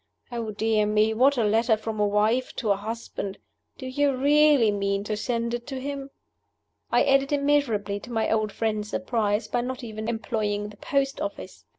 [0.31, 3.37] Oh, dear me, what a letter from a wife to a husband!
[3.77, 6.09] Do you really mean to send it to him?"
[6.91, 11.65] I added immeasurably to my old friend's surprise by not even employing the post office.